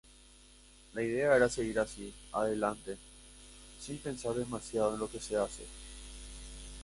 [0.95, 2.97] La idea era seguir así, adelante,
[3.79, 5.63] sin pensar demasiado en lo que se hace.